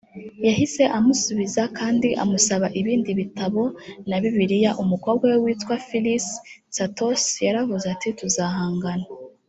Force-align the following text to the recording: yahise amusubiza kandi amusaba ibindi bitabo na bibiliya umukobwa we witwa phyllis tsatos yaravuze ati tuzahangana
yahise 0.45 0.83
amusubiza 0.97 1.61
kandi 1.77 2.09
amusaba 2.23 2.67
ibindi 2.79 3.11
bitabo 3.19 3.61
na 4.09 4.17
bibiliya 4.21 4.71
umukobwa 4.83 5.23
we 5.31 5.37
witwa 5.43 5.75
phyllis 5.87 6.25
tsatos 6.73 7.23
yaravuze 7.45 7.85
ati 7.95 8.09
tuzahangana 8.19 9.07